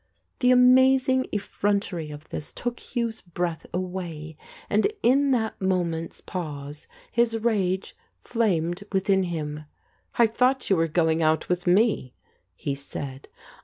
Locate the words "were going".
10.75-11.21